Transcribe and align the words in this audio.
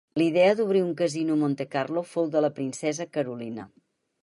La 0.19 0.23
idea 0.27 0.53
d'obrir 0.59 0.79
un 0.85 0.95
casino 1.01 1.35
a 1.35 1.41
Montecarlo 1.43 2.05
fou 2.15 2.33
de 2.37 2.43
la 2.47 2.51
princesa 2.61 3.09
Carolina. 3.19 3.71